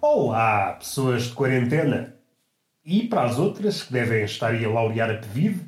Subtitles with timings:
[0.00, 2.14] Ou há pessoas de quarentena.
[2.84, 5.60] E para as outras que devem estar aí a laurear a pedido,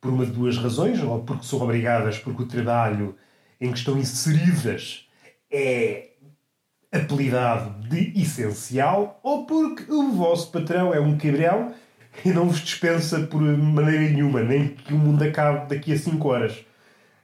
[0.00, 3.16] por uma de duas razões, ou porque são obrigadas porque o trabalho
[3.60, 5.08] em que estão inseridas
[5.50, 6.10] é
[6.92, 11.74] apelidado de essencial, ou porque o vosso patrão é um cabrão
[12.24, 16.28] e não vos dispensa por maneira nenhuma, nem que o mundo acabe daqui a 5
[16.28, 16.64] horas.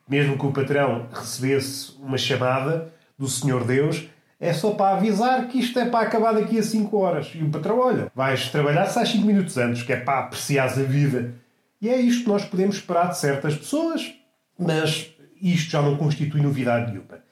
[0.09, 4.07] Mesmo que o patrão recebesse uma chamada do Senhor Deus,
[4.41, 7.33] é só para avisar que isto é para acabar daqui a 5 horas.
[7.35, 10.83] E o patrão, olha, vais trabalhar sai 5 minutos antes, que é para apreciar a
[10.83, 11.35] vida.
[11.81, 14.15] E é isto que nós podemos esperar de certas pessoas,
[14.59, 15.11] mas
[15.41, 17.23] isto já não constitui novidade nenhuma.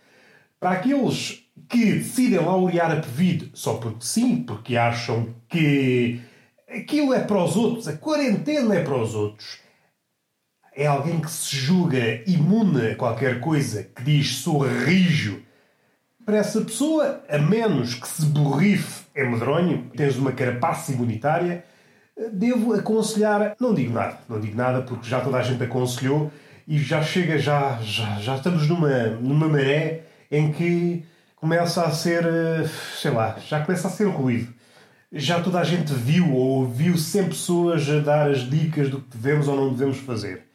[0.60, 6.20] Para aqueles que decidem laurear a pedido só porque sim, porque acham que
[6.68, 9.58] aquilo é para os outros, a quarentena é para os outros,
[10.74, 15.42] é alguém que se julga imune a qualquer coisa, que diz sou rijo.
[16.24, 21.64] Para essa pessoa, a menos que se borrife é medronho, tens uma carapaça imunitária,
[22.32, 23.56] devo aconselhar.
[23.60, 26.30] Não digo nada, não digo nada porque já toda a gente aconselhou
[26.66, 32.24] e já chega, já, já, já estamos numa, numa maré em que começa a ser,
[33.00, 34.54] sei lá, já começa a ser ruído.
[35.10, 39.16] Já toda a gente viu ou ouviu sempre pessoas a dar as dicas do que
[39.16, 40.46] devemos ou não devemos fazer.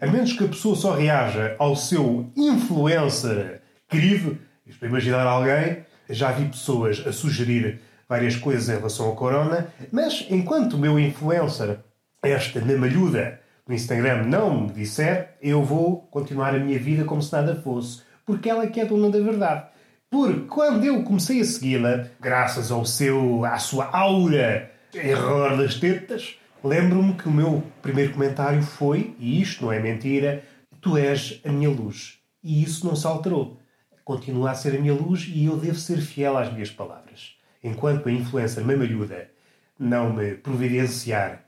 [0.00, 5.84] A menos que a pessoa só reaja ao seu influencer querido, estou a imaginar alguém,
[6.08, 10.98] já vi pessoas a sugerir várias coisas em relação ao corona, mas enquanto o meu
[10.98, 11.78] influencer,
[12.22, 17.32] esta mamalhuda no Instagram, não me disser, eu vou continuar a minha vida como se
[17.32, 19.66] nada fosse, porque ela que é dona da verdade.
[20.10, 26.36] Porque quando eu comecei a segui-la, graças ao seu, à sua aura error das tetas,
[26.64, 30.44] Lembro-me que o meu primeiro comentário foi, e isto não é mentira,
[30.80, 32.18] tu és a minha luz.
[32.42, 33.58] E isso não se alterou.
[34.04, 37.36] Continua a ser a minha luz e eu devo ser fiel às minhas palavras.
[37.62, 39.30] Enquanto a influencer mamalhuda
[39.78, 41.44] não me providenciar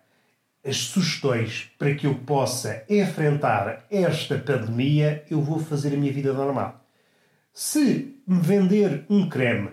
[0.65, 6.33] as sugestões para que eu possa enfrentar esta pandemia, eu vou fazer a minha vida
[6.33, 6.81] normal.
[7.53, 9.71] Se me vender um creme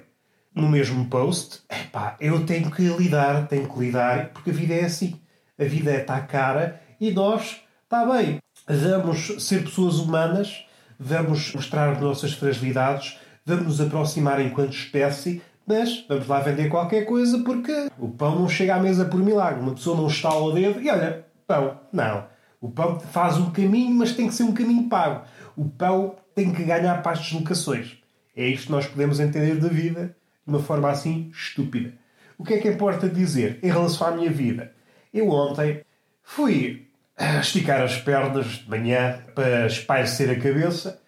[0.53, 4.85] no mesmo post, epá, eu tenho que lidar, tenho que lidar, porque a vida é
[4.85, 5.21] assim
[5.61, 10.65] a vida está cara e nós, está bem, vamos ser pessoas humanas,
[11.03, 17.05] vamos mostrar as nossas fragilidades, vamos nos aproximar enquanto espécie, mas vamos lá vender qualquer
[17.05, 19.61] coisa porque o pão não chega à mesa por milagre.
[19.61, 21.79] Uma pessoa não estala o dedo e olha, pão.
[21.91, 22.27] Não.
[22.59, 25.23] O pão faz um caminho, mas tem que ser um caminho pago.
[25.57, 27.97] O pão tem que ganhar para as deslocações.
[28.35, 31.93] É isto que nós podemos entender da vida de uma forma assim estúpida.
[32.37, 34.71] O que é que importa dizer em relação à minha vida?
[35.11, 35.81] Eu ontem
[36.21, 36.90] fui
[37.39, 41.01] esticar as pernas de manhã para espairecer a cabeça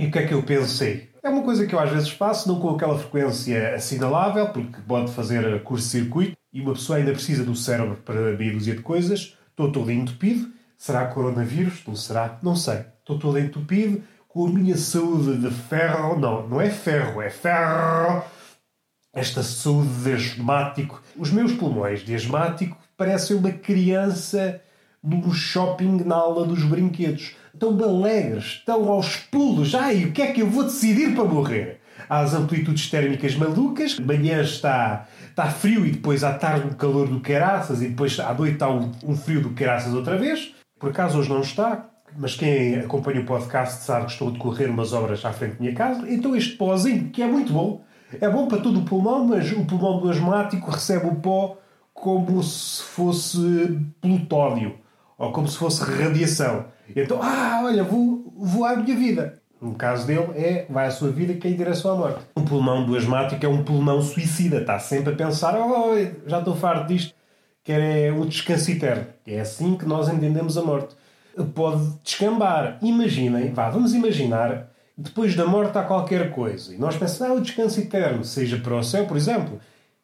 [0.00, 1.10] e o que é que eu pensei?
[1.22, 5.12] É uma coisa que eu às vezes faço, não com aquela frequência assinalável, porque pode
[5.12, 9.36] fazer curto-circuito e uma pessoa ainda precisa do cérebro para meia dúzia de coisas.
[9.50, 10.50] Estou todo entupido.
[10.78, 11.82] Será coronavírus?
[11.86, 12.38] Não será?
[12.42, 12.86] Não sei.
[13.00, 16.18] Estou todo entupido com a minha saúde de ferro.
[16.18, 18.24] Não, não é ferro, é ferro.
[19.12, 21.02] Esta saúde de asmático.
[21.14, 24.62] Os meus pulmões de asmático parecem uma criança
[25.02, 27.34] num shopping na aula dos brinquedos.
[27.52, 29.74] Estão alegres, estão aos pulos.
[29.74, 31.80] Ai, o que é que eu vou decidir para morrer?
[32.08, 37.08] As amplitudes térmicas malucas, de manhã está, está frio e depois à tarde um calor
[37.08, 40.54] do caraças e depois à noite está um, um frio do caraças outra vez.
[40.78, 44.70] Por acaso hoje não está, mas quem acompanha o podcast sabe que estou a decorrer
[44.70, 46.10] umas obras à frente da minha casa.
[46.10, 47.84] Então este pózinho, que é muito bom,
[48.18, 51.58] é bom para todo o pulmão, mas o pulmão do asmático recebe o pó
[51.92, 54.79] como se fosse plutónio
[55.20, 56.64] ou como se fosse radiação.
[56.96, 59.38] Então, ah, olha, vou, vou à minha vida.
[59.60, 62.20] No caso dele, é vai à sua vida que é em direção à morte.
[62.34, 64.62] Um pulmão do asmático é um pulmão suicida.
[64.62, 65.94] Está sempre a pensar, oh,
[66.26, 67.14] já estou farto disto.
[67.62, 69.06] Quer é o descanso eterno.
[69.26, 70.96] É assim que nós entendemos a morte.
[71.54, 72.78] Pode descambar.
[72.80, 76.74] Imaginem, vá, vamos imaginar, depois da morte há qualquer coisa.
[76.74, 79.60] E nós pensamos, ah, o descanso eterno, seja para o céu, por exemplo.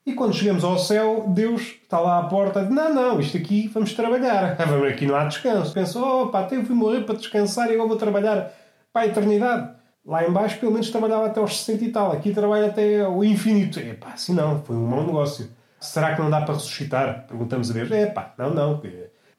[0.06, 3.67] E quando chegamos ao céu, Deus está lá à porta de não, não, isto aqui
[3.67, 4.55] vamos trabalhar.
[4.88, 5.75] Aqui não há descanso.
[5.75, 8.53] Penso, oh pá, até eu fui morrer para descansar e agora vou trabalhar
[8.93, 9.75] para a eternidade.
[10.06, 12.12] Lá embaixo pelo menos trabalhava até aos 60 e tal.
[12.12, 13.81] Aqui trabalha até o infinito.
[13.81, 15.50] É pá, assim não, foi um mau negócio.
[15.81, 17.26] Será que não dá para ressuscitar?
[17.26, 17.91] Perguntamos a Deus.
[17.91, 18.81] É pá, não, não.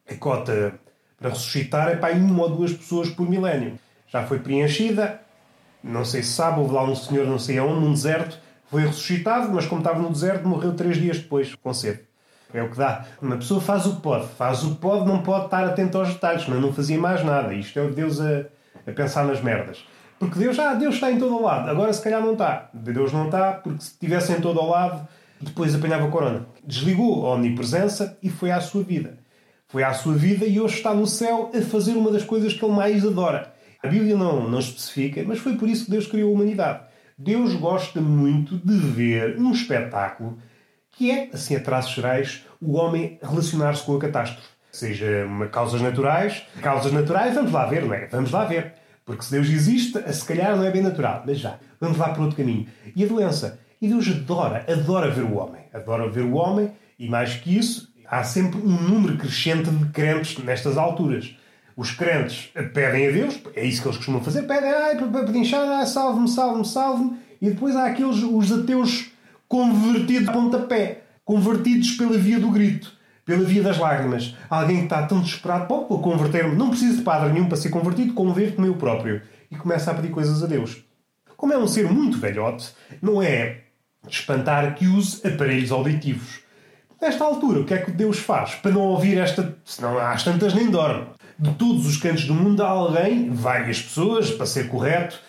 [0.09, 0.73] A cota
[1.17, 3.79] para ressuscitar é para uma ou duas pessoas por milénio.
[4.09, 5.21] Já foi preenchida.
[5.81, 8.37] Não sei se sabe, houve lá um senhor não sei aonde, num deserto,
[8.69, 12.01] foi ressuscitado, mas como estava no deserto, morreu três dias depois, com sede.
[12.53, 13.05] É o que dá.
[13.21, 14.27] Uma pessoa faz o que pode.
[14.27, 17.53] Faz o que pode, não pode estar atento aos detalhes, senão não fazia mais nada.
[17.53, 18.45] Isto é o Deus a,
[18.85, 19.85] a pensar nas merdas.
[20.19, 21.69] Porque Deus, ah, Deus está em todo o lado.
[21.69, 22.69] Agora se calhar não está.
[22.73, 25.07] Deus não está, porque se estivesse em todo o lado,
[25.39, 26.45] depois apanhava corona.
[26.63, 29.17] Desligou a omnipresença e foi à sua vida.
[29.67, 32.63] Foi à sua vida e hoje está no céu a fazer uma das coisas que
[32.63, 33.53] ele mais adora.
[33.83, 36.86] A Bíblia não, não especifica, mas foi por isso que Deus criou a humanidade.
[37.17, 40.37] Deus gosta muito de ver um espetáculo
[40.91, 44.47] que é, assim a traços gerais, o homem relacionar-se com a catástrofe.
[44.71, 46.43] Seja uma causas naturais.
[46.61, 48.05] Causas naturais, vamos lá ver, não é?
[48.07, 48.73] Vamos lá ver.
[49.03, 51.23] Porque se Deus existe, se calhar não é bem natural.
[51.25, 52.67] Mas já, vamos lá por outro caminho.
[52.95, 53.59] E a doença?
[53.81, 55.63] E Deus adora, adora ver o homem.
[55.73, 60.37] Adora ver o homem e mais que isso, há sempre um número crescente de crentes
[60.43, 61.35] nestas alturas.
[61.77, 65.85] Os crentes pedem a Deus, é isso que eles costumam fazer, pedem, ai, pedinchar, ai,
[65.85, 69.11] salve-me, salve-me, salve-me, e depois há aqueles, os ateus
[69.47, 72.91] convertidos a pontapé, convertidos pela via do grito,
[73.23, 74.35] pela via das lágrimas.
[74.49, 77.69] Alguém que está tão desesperado, bom, vou converter-me, não preciso de padre nenhum para ser
[77.69, 79.21] convertido, converto-me eu próprio.
[79.51, 80.83] E começa a pedir coisas a Deus.
[81.35, 83.59] Como é um ser muito velhote, não é
[84.03, 86.39] de espantar que use aparelhos auditivos.
[86.99, 89.55] Nesta altura, o que é que Deus faz para não ouvir esta.
[89.63, 91.05] Senão às tantas nem dorme.
[91.39, 95.19] De todos os cantos do mundo há alguém, várias pessoas, para ser correto,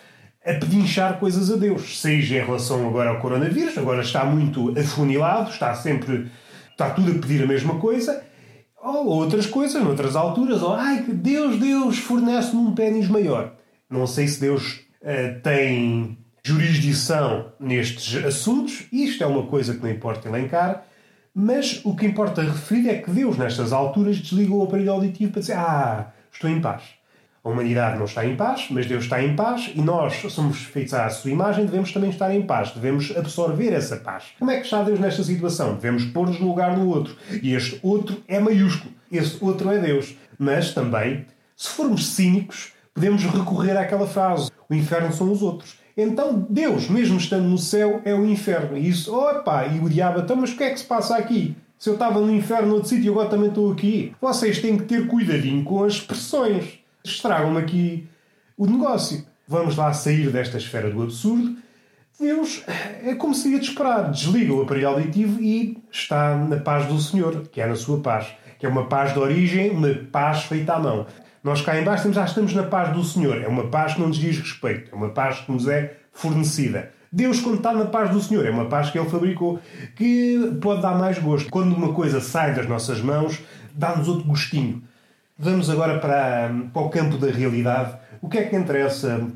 [0.44, 2.00] a pedinchar coisas a Deus.
[2.00, 6.30] Seja em relação agora ao coronavírus, agora está muito afunilado, está sempre.
[6.70, 8.24] está tudo a pedir a mesma coisa.
[8.80, 13.52] Ou outras coisas, noutras alturas, ou ai, Deus, Deus, fornece-me um pênis maior.
[13.90, 19.90] Não sei se Deus uh, tem jurisdição nestes assuntos, isto é uma coisa que não
[19.90, 20.84] importa elencar,
[21.40, 25.40] mas o que importa referir é que Deus, nestas alturas, desligou o aparelho auditivo para
[25.40, 26.82] dizer: Ah, estou em paz.
[27.44, 30.92] A humanidade não está em paz, mas Deus está em paz e nós somos feitos
[30.94, 34.24] à sua imagem, devemos também estar em paz, devemos absorver essa paz.
[34.36, 35.76] Como é que está Deus nesta situação?
[35.76, 37.16] Devemos pôr-nos no lugar do outro.
[37.40, 38.92] E este outro é maiúsculo.
[39.10, 40.16] Esse outro é Deus.
[40.36, 41.24] Mas também,
[41.56, 45.78] se formos cínicos, podemos recorrer àquela frase: o inferno são os outros.
[45.98, 48.78] Então Deus, mesmo estando no céu, é o inferno.
[48.78, 51.56] E isso, opa, e o diabo, então, mas o que é que se passa aqui?
[51.76, 54.14] Se eu estava no inferno outro sítio, agora também estou aqui.
[54.20, 56.78] Vocês têm que ter cuidadinho com as expressões.
[57.04, 58.08] Estragam-me aqui
[58.56, 59.24] o negócio.
[59.46, 61.56] Vamos lá sair desta esfera do absurdo.
[62.18, 62.62] Deus
[63.04, 64.10] é como se ia de esperar.
[64.10, 68.26] Desliga o aparelho auditivo e está na paz do Senhor, que é na sua paz.
[68.58, 71.06] Que é uma paz de origem, uma paz feita à mão.
[71.42, 73.42] Nós cá embaixo já estamos na paz do Senhor.
[73.42, 74.90] É uma paz que não nos diz respeito.
[74.92, 76.90] É uma paz que nos é fornecida.
[77.10, 79.58] Deus, quando está na paz do Senhor, é uma paz que Ele fabricou,
[79.96, 81.48] que pode dar mais gosto.
[81.50, 83.40] Quando uma coisa sai das nossas mãos,
[83.74, 84.82] dá-nos outro gostinho.
[85.38, 87.96] Vamos agora para, para o campo da realidade.
[88.20, 89.26] O que é que interessa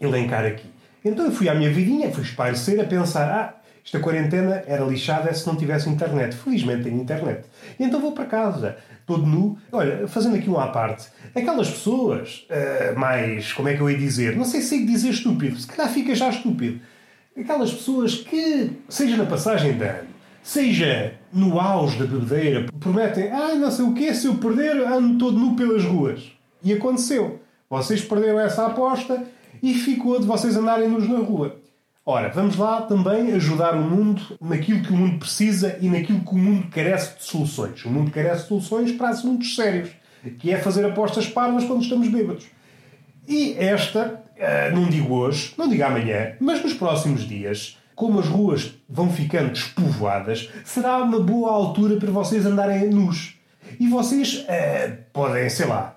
[0.00, 0.68] elencar aqui?
[1.04, 3.54] Então eu fui à minha vidinha, fui espairecer a pensar: ah,
[3.84, 6.36] esta quarentena era lixada se não tivesse internet.
[6.36, 7.46] Felizmente tenho internet.
[7.80, 8.76] Então vou para casa
[9.08, 9.56] todo nu.
[9.72, 13.96] Olha, fazendo aqui um à parte, aquelas pessoas uh, mais, como é que eu ia
[13.96, 14.36] dizer?
[14.36, 16.78] Não sei se sei dizer estúpido, se calhar fica já estúpido.
[17.36, 20.08] Aquelas pessoas que, seja na passagem de ano,
[20.42, 25.18] seja no auge da bebedeira, prometem, ah, não sei o quê, se eu perder, ando
[25.18, 26.32] todo nu pelas ruas.
[26.62, 27.40] E aconteceu.
[27.70, 29.24] Vocês perderam essa aposta
[29.62, 31.56] e ficou de vocês andarem nus na rua.
[32.10, 36.34] Ora, vamos lá também ajudar o mundo naquilo que o mundo precisa e naquilo que
[36.34, 37.84] o mundo carece de soluções.
[37.84, 39.90] O mundo carece de soluções para assuntos sérios,
[40.38, 42.46] que é fazer apostas parvas quando estamos bêbados.
[43.28, 48.26] E esta, eh, não digo hoje, não digo amanhã, mas nos próximos dias, como as
[48.26, 53.34] ruas vão ficando despovoadas, será uma boa altura para vocês andarem nus.
[53.78, 55.94] E vocês uh, podem, sei lá,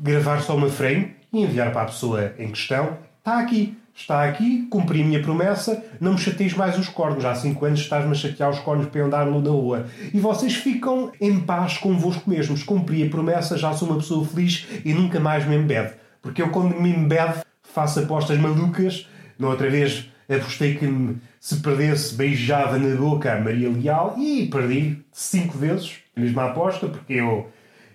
[0.00, 2.96] gravar só uma frame e enviar para a pessoa em questão.
[3.18, 7.24] Está aqui está aqui, cumpri a minha promessa, não me chateis mais os cornos.
[7.24, 9.86] Há 5 anos estás-me a chatear os cornos para andar na rua.
[10.12, 12.62] E vocês ficam em paz convosco mesmos.
[12.62, 15.92] Cumpri a promessa, já sou uma pessoa feliz e nunca mais me embedo.
[16.20, 19.08] Porque eu, quando me embedo, faço apostas malucas.
[19.38, 24.98] Na outra vez apostei que se perdesse beijava na boca a Maria Leal e perdi
[25.10, 27.50] cinco vezes a mesma aposta, porque eu.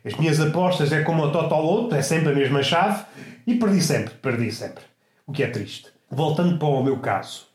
[0.06, 3.04] As minhas apostas é como o Totoloto, é sempre a mesma chave,
[3.46, 4.84] e perdi sempre, perdi sempre
[5.28, 5.90] o que é triste.
[6.10, 7.48] Voltando para o meu caso.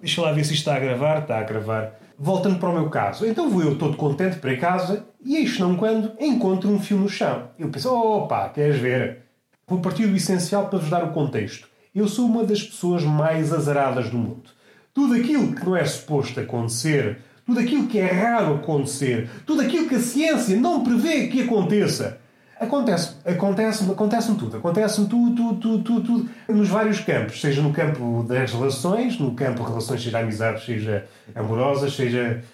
[0.00, 1.20] Deixa lá ver se isto está a gravar.
[1.20, 1.98] Está a gravar.
[2.18, 3.24] Voltando para o meu caso.
[3.24, 7.08] Então vou eu todo contente para casa e eis não quando encontro um fio no
[7.08, 7.50] chão.
[7.58, 9.26] Eu penso, opa, queres ver?
[9.66, 11.68] Vou partir do essencial para vos dar o contexto.
[11.94, 14.50] Eu sou uma das pessoas mais azaradas do mundo.
[14.92, 19.88] Tudo aquilo que não é suposto acontecer, tudo aquilo que é raro acontecer, tudo aquilo
[19.88, 22.20] que a ciência não prevê que aconteça,
[22.60, 27.72] Acontece, acontece, acontece-me tudo, acontece-me tudo, tudo, tudo, tudo, tudo, nos vários campos, seja no
[27.72, 32.44] campo das relações, no campo de relações, seja amizades, seja amorosas, seja,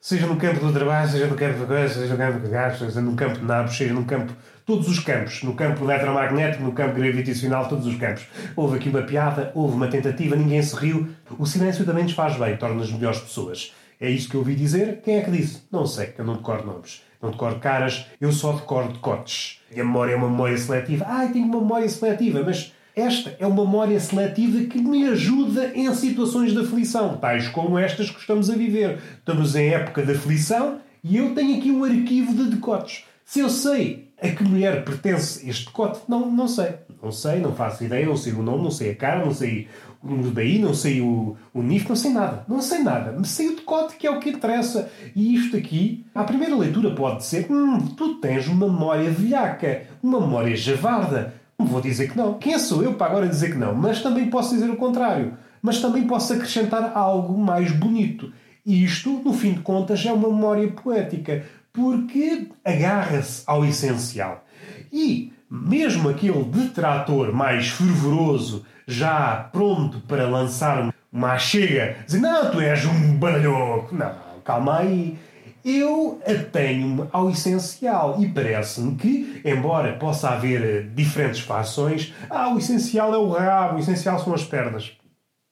[0.00, 2.76] seja no campo do trabalho, seja no campo da coisa, seja no campo de gás,
[2.76, 4.32] seja no campo de nabos, seja no campo.
[4.66, 5.44] Todos os campos.
[5.44, 8.26] No campo eletromagnético, no campo gravitacional, todos os campos.
[8.56, 11.08] Houve aqui uma piada, houve uma tentativa, ninguém se riu.
[11.38, 13.72] O silêncio também nos faz bem, torna-nos melhores pessoas.
[14.00, 15.00] É isso que eu ouvi dizer.
[15.04, 15.62] Quem é que disse?
[15.70, 17.00] Não sei, eu não decoro nomes.
[17.22, 19.60] Não decoro caras, eu só decoro decotes.
[19.74, 21.06] E a memória é uma memória seletiva.
[21.08, 25.92] Ai, tenho uma memória seletiva, mas esta é uma memória seletiva que me ajuda em
[25.94, 28.98] situações de aflição, tais como estas que estamos a viver.
[29.18, 33.04] Estamos em época de aflição e eu tenho aqui um arquivo de decotes.
[33.24, 36.74] Se eu sei a que mulher pertence este decote, não, não sei.
[37.02, 39.66] Não sei, não faço ideia, não sei o nome, não sei a cara, não sei
[40.02, 42.44] o número daí, não sei o, o NIF, não sei nada.
[42.46, 43.14] Não sei nada.
[43.18, 44.88] Mas sei o decote que é o que interessa.
[45.14, 50.20] E isto aqui, à primeira leitura pode ser hum, tu tens uma memória velhaca, uma
[50.20, 51.34] memória javarda.
[51.58, 52.34] Não vou dizer que não.
[52.34, 53.74] Quem sou eu para agora dizer que não?
[53.74, 55.34] Mas também posso dizer o contrário.
[55.60, 58.32] Mas também posso acrescentar algo mais bonito.
[58.64, 64.44] E isto, no fim de contas, é uma memória poética, porque agarra-se ao essencial.
[64.92, 72.60] E mesmo aquele detrator mais fervoroso, já pronto para lançar uma chega, dizer não, tu
[72.60, 73.94] és um baralhoco.
[73.94, 74.14] Não,
[74.44, 75.18] calma aí.
[75.64, 83.14] Eu atenho-me ao essencial e parece-me que, embora possa haver diferentes fações, ah, o essencial
[83.14, 84.90] é o rabo, o essencial são as pernas.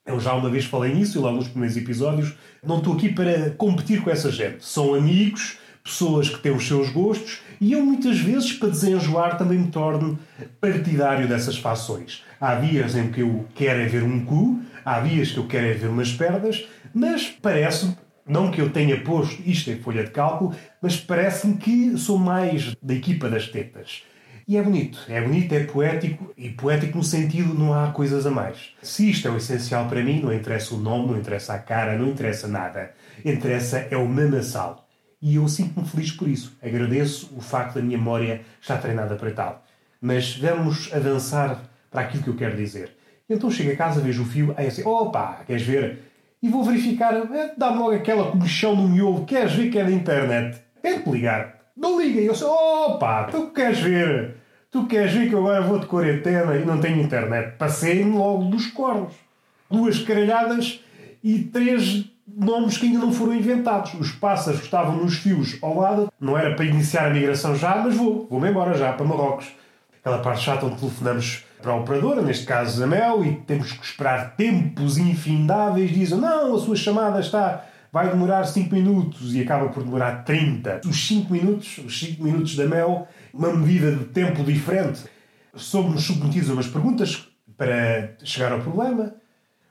[0.05, 2.35] Eu já uma vez falei nisso e logo nos primeiros episódios.
[2.65, 4.65] Não estou aqui para competir com essa gente.
[4.65, 9.59] São amigos, pessoas que têm os seus gostos e eu muitas vezes, para desenjoar, também
[9.59, 10.19] me torno
[10.61, 12.25] partidário dessas fações.
[12.41, 15.67] Há dias em que eu quero é ver um cu, há dias que eu quero
[15.67, 17.97] é ver umas pernas, mas parece-me,
[18.27, 22.75] não que eu tenha posto isto em folha de cálculo, mas parece-me que sou mais
[22.83, 24.05] da equipa das tetas.
[24.49, 28.31] E é bonito, é bonito, é poético, e poético no sentido não há coisas a
[28.33, 28.75] mais.
[28.83, 31.97] Se isto é o essencial para mim, não interessa o nome, não interessa a cara,
[31.97, 32.91] não interessa nada.
[33.25, 34.90] Interessa é o mamassal.
[35.23, 36.57] E eu sinto-me feliz por isso.
[36.63, 39.65] Agradeço o facto da minha memória estar treinada para tal.
[40.01, 41.61] Mas vamos avançar
[41.91, 42.97] para aquilo que eu quero dizer.
[43.29, 45.99] Então chego a casa, vejo o fio, aí assim, opa, queres ver?
[46.43, 49.91] E vou verificar, eh, dá-me logo aquela comichão no miolo, queres ver que é da
[49.91, 50.59] internet?
[50.83, 51.61] Tento ligar.
[51.77, 54.37] Não liga, eu sou, opa, tu queres ver?
[54.71, 57.57] Tu queres ver que eu agora vou de quarentena e não tenho internet?
[57.57, 59.13] Passei-me logo dos cornos.
[59.71, 60.81] Duas caralhadas
[61.23, 63.95] e três nomes que ainda não foram inventados.
[63.95, 67.77] Os pássaros que estavam nos fios ao lado, não era para iniciar a migração já,
[67.77, 69.49] mas vou, vou-me embora já para Marrocos.
[70.01, 73.85] Aquela parte chata onde telefonamos para a operadora, neste caso a Mel, e temos que
[73.85, 75.91] esperar tempos infindáveis.
[75.91, 80.83] Dizem, não, a sua chamada está vai demorar 5 minutos e acaba por demorar 30.
[80.87, 85.03] Os 5 minutos, os 5 minutos da Mel, uma medida de tempo diferente.
[85.55, 89.15] Somos submetidos a umas perguntas para chegar ao problema.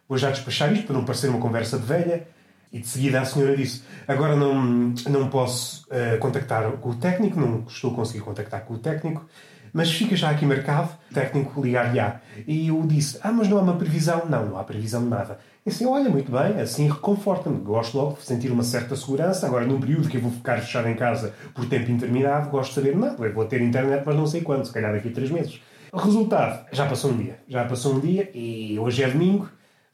[0.07, 2.27] Vou já despachar isto para não parecer uma conversa de velha.
[2.71, 7.39] E de seguida a senhora disse: Agora não, não posso uh, contactar com o técnico,
[7.39, 9.25] não estou a conseguir contactar com o técnico,
[9.73, 12.21] mas fica já aqui marcado, o técnico ligar-lhe-á.
[12.47, 14.23] E eu disse: Ah, mas não há uma previsão?
[14.29, 15.39] Não, não há previsão de nada.
[15.65, 17.59] E assim, olha, muito bem, assim reconforta-me.
[17.59, 19.45] Gosto logo de sentir uma certa segurança.
[19.45, 22.75] Agora, num período que eu vou ficar fechado em casa por tempo interminado, gosto de
[22.75, 25.29] saber, não, eu vou ter internet, mas não sei quando, se calhar daqui a três
[25.29, 25.61] meses.
[25.93, 27.39] Resultado, já passou um dia.
[27.47, 29.49] Já passou um dia e hoje é domingo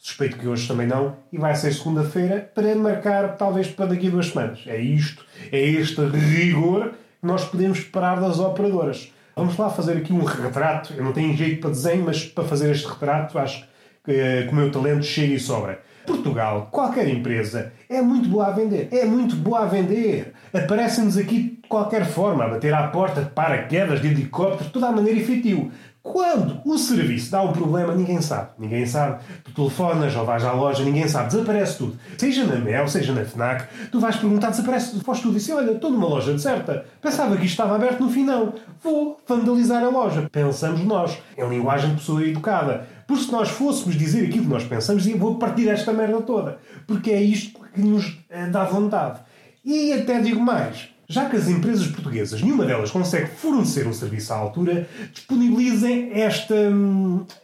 [0.06, 1.16] Suspeito que hoje também não.
[1.34, 4.60] E vai ser segunda-feira para marcar talvez para daqui a duas semanas.
[4.68, 9.12] É isto, é este rigor que nós podemos esperar das operadoras.
[9.36, 10.94] Vamos lá fazer aqui um retrato.
[10.96, 13.68] Eu não tenho jeito para desenho, mas para fazer este retrato acho
[14.04, 15.82] que, eh, que o meu talento chega e sobra.
[16.06, 18.88] Portugal, qualquer empresa, é muito boa a vender.
[18.92, 20.34] É muito boa a vender.
[20.54, 24.92] Aparecem-nos aqui de qualquer forma, a bater à porta de paraquedas, de helicópteros, toda a
[24.92, 25.72] maneira efetivo.
[26.06, 28.50] Quando o serviço dá um problema, ninguém sabe.
[28.60, 29.24] Ninguém sabe.
[29.44, 31.32] Tu telefonas ou vais à loja, ninguém sabe.
[31.32, 31.98] Desaparece tudo.
[32.16, 35.34] Seja na Mel, seja na FNAC, tu vais perguntar, desaparece, foste tudo.
[35.34, 36.86] E assim, olha, estou numa loja deserta.
[37.02, 38.54] Pensava que isto estava aberto no fim, não.
[38.84, 40.30] Vou vandalizar a loja.
[40.32, 41.18] Pensamos nós.
[41.36, 42.88] Em linguagem de pessoa educada.
[43.08, 46.60] Por se nós fôssemos dizer aquilo que nós pensamos, vou partir esta merda toda.
[46.86, 49.22] Porque é isto que nos eh, dá vontade.
[49.64, 54.34] E até digo mais já que as empresas portuguesas, nenhuma delas consegue fornecer um serviço
[54.34, 56.56] à altura, disponibilizem esta,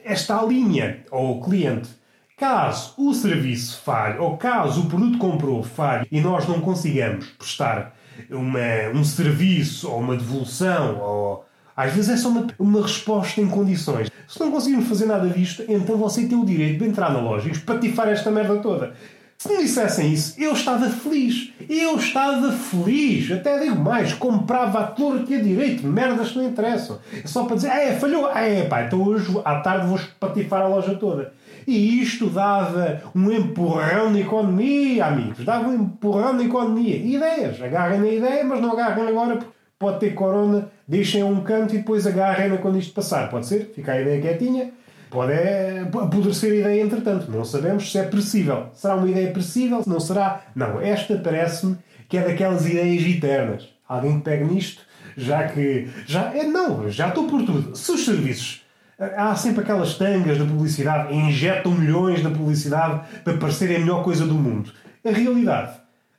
[0.04, 1.90] esta linha ao cliente.
[2.38, 7.96] Caso o serviço falhe, ou caso o produto comprou falhe e nós não consigamos prestar
[8.30, 11.46] uma, um serviço ou uma devolução, ou
[11.78, 14.10] às vezes é só uma, uma resposta em condições.
[14.28, 17.48] Se não conseguirmos fazer nada disto, então você tem o direito de entrar na loja
[17.48, 18.94] e espatifar esta merda toda.
[19.42, 21.52] Se me dissessem isso, eu estava feliz.
[21.68, 23.32] Eu estava feliz.
[23.32, 25.84] Até digo mais, comprava a torta e a direito.
[25.84, 27.00] Merdas que não interessam.
[27.12, 28.30] É só para dizer, ah, é, falhou.
[28.32, 31.34] Ah, é, pá, então hoje à tarde vou espatifar a loja toda.
[31.66, 35.44] E isto dava um empurrão na economia, amigos.
[35.44, 36.98] Dava um empurrão na economia.
[36.98, 37.60] Ideias.
[37.60, 40.70] Agarrem na ideia, mas não agarrem agora porque pode ter corona.
[40.88, 43.28] Deixem a um canto e depois agarrem-na quando isto passar.
[43.32, 43.72] Pode ser?
[43.74, 44.72] Fica a ideia quietinha.
[45.12, 47.30] Pode é, apodrecer a ideia entretanto.
[47.30, 48.70] Não sabemos se é possível.
[48.74, 49.84] Será uma ideia possível?
[49.86, 50.44] Não será?
[50.56, 50.80] Não.
[50.80, 51.78] Esta parece-me
[52.08, 53.68] que é daquelas ideias eternas.
[53.88, 54.84] Alguém que pegue nisto,
[55.18, 55.90] já que.
[56.08, 57.76] Já, é, não, já estou por tudo.
[57.76, 58.62] Se os serviços.
[59.18, 64.26] Há sempre aquelas tangas da publicidade, injetam milhões na publicidade para parecerem a melhor coisa
[64.26, 64.72] do mundo.
[65.04, 65.74] A realidade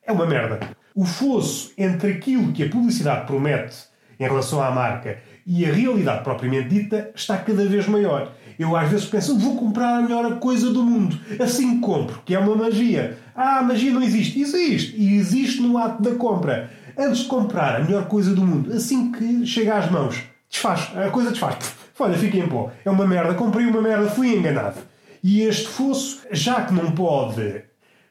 [0.04, 0.58] é uma merda.
[0.94, 3.84] O fosso entre aquilo que a publicidade promete
[4.18, 8.32] em relação à marca e a realidade propriamente dita está cada vez maior.
[8.62, 11.18] Eu às vezes penso, vou comprar a melhor coisa do mundo.
[11.40, 13.18] Assim compro, que é uma magia.
[13.34, 14.40] Ah, magia não existe.
[14.40, 14.94] Existe.
[14.96, 16.70] E existe no ato da compra.
[16.96, 20.90] Antes de comprar a melhor coisa do mundo, assim que chega às mãos, desfaz.
[20.96, 21.56] A coisa desfaz.
[21.98, 22.70] Olha, fica em pó.
[22.84, 23.34] É uma merda.
[23.34, 24.78] Comprei uma merda, fui enganado.
[25.22, 27.62] E este fosso, já que não pode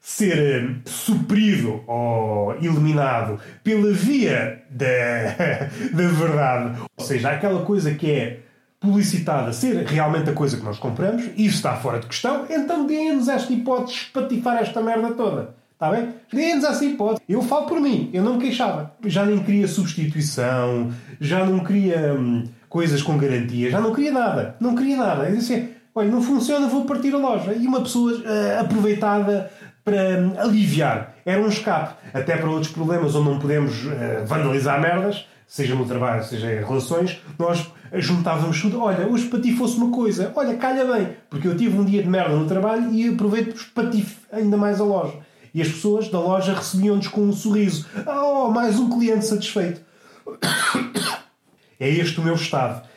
[0.02, 4.86] ser eh, suprido ou eliminado pela via da,
[5.94, 8.40] da verdade, ou seja, aquela coisa que é
[8.82, 13.30] publicitada ser realmente a coisa que nós compramos, isso está fora de questão, então deem-nos
[13.30, 15.56] esta hipótese de espatifar esta merda toda.
[15.72, 16.10] Está bem?
[16.32, 17.22] Deem-nos essa hipótese.
[17.30, 18.92] Eu falo por mim, eu não me queixava.
[19.06, 24.56] Já nem queria substituição, já não queria hum, coisas com garantia, já não queria nada.
[24.60, 25.30] Não queria nada.
[25.30, 27.54] Eu disse, olha, não funciona, vou partir a loja.
[27.54, 29.52] E uma pessoa uh, aproveitada
[29.84, 31.16] para hum, aliviar.
[31.26, 31.96] Era um escape.
[32.14, 36.64] Até para outros problemas onde não podemos uh, vandalizar merdas, seja no trabalho, seja em
[36.64, 38.82] relações, nós juntávamos tudo.
[38.82, 42.02] Olha, hoje para ti fosse uma coisa, olha, calha bem, porque eu tive um dia
[42.02, 45.16] de merda no trabalho e aproveito para ti ainda mais a loja.
[45.54, 47.86] E as pessoas da loja recebiam-nos com um sorriso.
[48.08, 49.82] Oh, mais um cliente satisfeito.
[51.78, 52.88] É este o meu estado.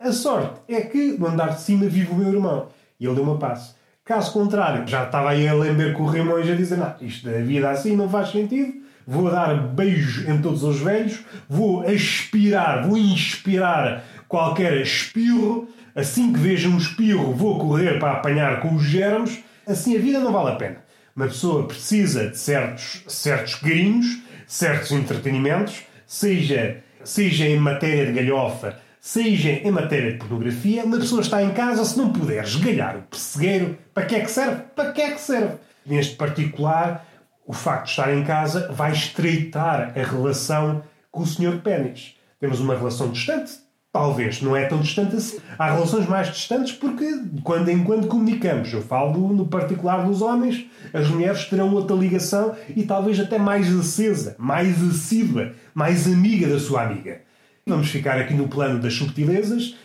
[0.00, 2.68] A sorte é que no andar de cima vive o meu irmão
[2.98, 3.74] e ele deu uma passe.
[4.06, 7.38] Caso contrário, já estava aí a lembrar com o Remos a dizer: Não, isto da
[7.42, 12.96] vida assim não faz sentido vou dar beijos em todos os velhos, vou aspirar, vou
[12.96, 19.40] inspirar qualquer espirro, assim que vejo um espirro vou correr para apanhar com os germes,
[19.66, 20.76] assim a vida não vale a pena.
[21.14, 28.78] Uma pessoa precisa de certos, certos grinhos, certos entretenimentos, seja, seja em matéria de galhofa,
[28.98, 33.02] seja em matéria de pornografia, uma pessoa está em casa se não puder esgalhar o
[33.02, 34.62] pessegueiro, para que é que serve?
[34.74, 35.54] Para que é que serve?
[35.84, 37.06] Neste particular,
[37.46, 41.60] o facto de estar em casa vai estreitar a relação com o Sr.
[41.62, 42.14] Pênis.
[42.40, 43.52] Temos uma relação distante?
[43.92, 45.38] Talvez, não é tão distante assim.
[45.58, 47.04] Há relações mais distantes porque,
[47.44, 52.56] quando em quando comunicamos, eu falo no particular dos homens, as mulheres terão outra ligação
[52.74, 57.20] e talvez até mais acesa, mais assídua, mais amiga da sua amiga.
[57.66, 59.76] Vamos ficar aqui no plano das subtilezas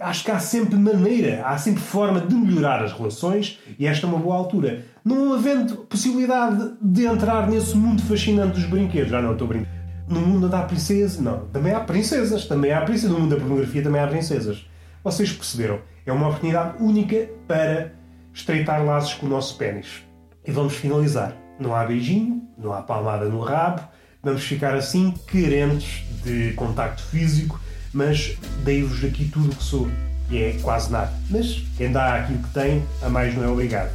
[0.00, 4.08] acho que há sempre maneira, há sempre forma de melhorar as relações e esta é
[4.08, 4.84] uma boa altura.
[5.04, 9.74] Não havendo possibilidade de entrar nesse mundo fascinante dos brinquedos, já não estou brincando.
[10.08, 11.46] No mundo da princesa, não.
[11.46, 13.10] Também há princesas, também há princesas.
[13.10, 14.66] No mundo da pornografia também há princesas.
[15.02, 15.80] Vocês perceberam?
[16.04, 17.92] É uma oportunidade única para
[18.32, 20.02] estreitar laços com o nosso pênis.
[20.46, 21.34] E vamos finalizar.
[21.58, 23.80] Não há beijinho, não há palmada no rabo,
[24.22, 27.58] vamos ficar assim carentes de contacto físico
[27.94, 29.88] mas dei-vos aqui tudo o que sou,
[30.28, 31.12] e é quase nada.
[31.30, 33.90] Mas quem dá aquilo que tem, a mais não é obrigado.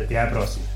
[0.00, 0.71] Até à próxima.